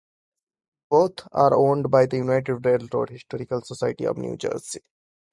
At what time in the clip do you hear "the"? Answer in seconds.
2.07-2.17